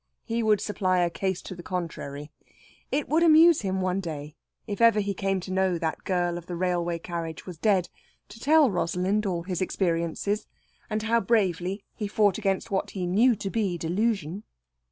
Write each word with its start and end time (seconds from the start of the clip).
He 0.23 0.41
would 0.41 0.59
supply 0.59 1.01
a 1.01 1.11
case 1.11 1.43
to 1.43 1.53
the 1.53 1.61
contrary. 1.61 2.31
It 2.91 3.07
would 3.07 3.21
amuse 3.21 3.61
him 3.61 3.81
one 3.81 3.99
day, 3.99 4.33
if 4.65 4.81
ever 4.81 4.99
he 4.99 5.13
came 5.13 5.39
to 5.41 5.51
know 5.53 5.77
that 5.77 6.05
girl 6.05 6.39
of 6.39 6.47
the 6.47 6.55
railway 6.55 6.97
carriage 6.97 7.45
was 7.45 7.59
dead, 7.59 7.87
to 8.29 8.39
tell 8.39 8.71
Rosalind 8.71 9.27
all 9.27 9.43
his 9.43 9.61
experiences, 9.61 10.47
and 10.89 11.03
how 11.03 11.19
bravely 11.21 11.83
he 11.93 12.07
fought 12.07 12.39
against 12.39 12.71
what 12.71 12.89
he 12.89 13.05
knew 13.05 13.35
to 13.35 13.51
be 13.51 13.77
delusion. 13.77 14.41